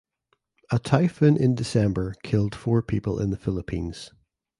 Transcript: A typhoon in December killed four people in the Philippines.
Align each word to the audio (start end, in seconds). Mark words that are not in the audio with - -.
A 0.71 0.79
typhoon 0.79 1.37
in 1.37 1.53
December 1.53 2.15
killed 2.23 2.55
four 2.55 2.81
people 2.81 3.19
in 3.19 3.29
the 3.29 3.37
Philippines. 3.37 4.09